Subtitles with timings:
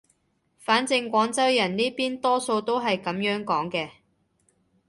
[0.57, 3.91] 反正廣州人呢邊多數係噉樣講嘅